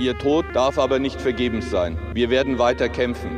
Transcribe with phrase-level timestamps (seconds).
[0.00, 1.98] Ihr Tod darf aber nicht vergebens sein.
[2.14, 3.28] Wir werden weiter kämpfen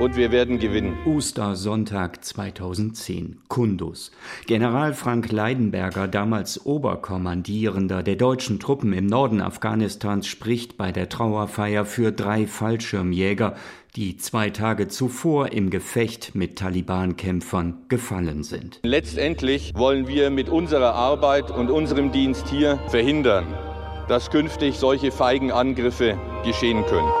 [0.00, 0.98] und wir werden gewinnen.
[1.06, 4.10] Ostersonntag 2010, Kundus.
[4.48, 11.84] General Frank Leidenberger, damals Oberkommandierender der deutschen Truppen im Norden Afghanistans, spricht bei der Trauerfeier
[11.84, 13.54] für drei Fallschirmjäger,
[13.94, 18.80] die zwei Tage zuvor im Gefecht mit Taliban-Kämpfern gefallen sind.
[18.82, 23.46] Letztendlich wollen wir mit unserer Arbeit und unserem Dienst hier verhindern,
[24.10, 27.19] dass künftig solche feigen Angriffe geschehen können.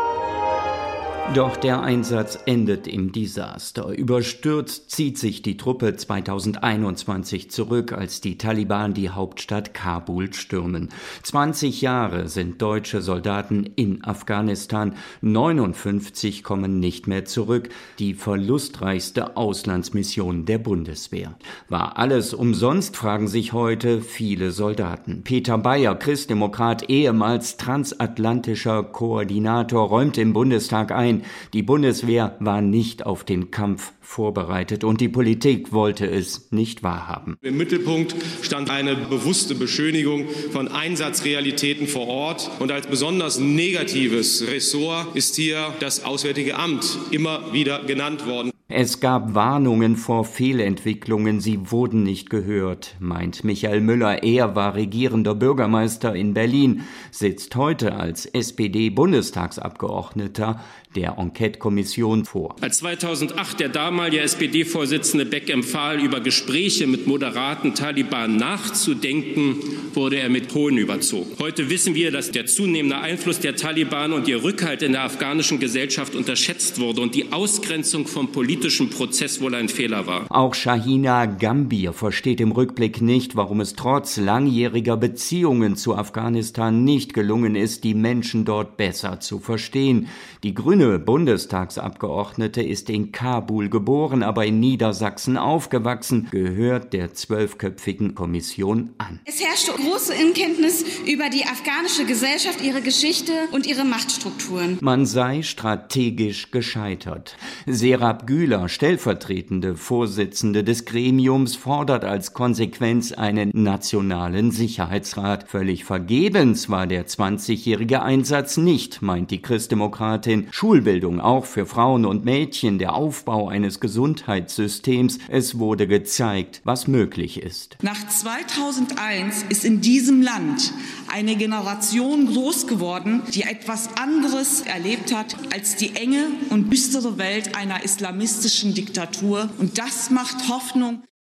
[1.32, 3.96] Doch der Einsatz endet im Desaster.
[3.96, 10.88] Überstürzt zieht sich die Truppe 2021 zurück, als die Taliban die Hauptstadt Kabul stürmen.
[11.22, 17.68] 20 Jahre sind deutsche Soldaten in Afghanistan, 59 kommen nicht mehr zurück.
[18.00, 21.36] Die verlustreichste Auslandsmission der Bundeswehr.
[21.68, 25.22] War alles umsonst, fragen sich heute viele Soldaten.
[25.22, 31.19] Peter Bayer, Christdemokrat, ehemals transatlantischer Koordinator, räumt im Bundestag ein,
[31.52, 37.36] die Bundeswehr war nicht auf den Kampf vorbereitet und die Politik wollte es nicht wahrhaben.
[37.42, 45.14] Im Mittelpunkt stand eine bewusste Beschönigung von Einsatzrealitäten vor Ort und als besonders negatives Ressort
[45.14, 48.50] ist hier das Auswärtige Amt immer wieder genannt worden.
[48.72, 54.22] Es gab Warnungen vor Fehlentwicklungen, sie wurden nicht gehört, meint Michael Müller.
[54.22, 60.60] Er war regierender Bürgermeister in Berlin, sitzt heute als SPD-Bundestagsabgeordneter
[60.94, 62.54] der Enquete-Kommission vor.
[62.60, 69.56] Als 2008 der damalige SPD-Vorsitzende Beck empfahl, über Gespräche mit moderaten Taliban nachzudenken,
[69.94, 71.30] wurde er mit Hohn überzogen.
[71.38, 75.60] Heute wissen wir, dass der zunehmende Einfluss der Taliban und ihr Rückhalt in der afghanischen
[75.60, 80.26] Gesellschaft unterschätzt wurde und die Ausgrenzung vom politischen Prozess wohl ein Fehler war.
[80.28, 87.14] Auch Shahina Gambir versteht im Rückblick nicht, warum es trotz langjähriger Beziehungen zu Afghanistan nicht
[87.14, 90.08] gelungen ist, die Menschen dort besser zu verstehen.
[90.42, 98.90] Die Grüne Bundestagsabgeordnete ist in Kabul geboren, aber in Niedersachsen aufgewachsen, gehört der zwölfköpfigen Kommission
[98.98, 99.20] an.
[99.24, 104.76] Es herrschte große Inkenntnis über die afghanische Gesellschaft, ihre Geschichte und ihre Machtstrukturen.
[104.82, 107.36] Man sei strategisch gescheitert.
[107.66, 115.48] Serap Güler, stellvertretende Vorsitzende des Gremiums, fordert als Konsequenz einen nationalen Sicherheitsrat.
[115.48, 120.48] Völlig vergebens war der 20-jährige Einsatz nicht, meint die Christdemokratin.
[120.50, 125.20] Schulbildung auch für Frauen und Mädchen, der Aufbau eines Gesundheitssystems.
[125.28, 127.76] Es wurde gezeigt, was möglich ist.
[127.82, 130.72] Nach 2001 ist in diesem Land
[131.06, 137.56] eine Generation groß geworden, die etwas anderes erlebt hat als die enge und düstere Welt
[137.56, 138.39] einer islamistischen
[138.74, 139.50] Diktatur.
[139.58, 141.02] Und das macht Hoffnung.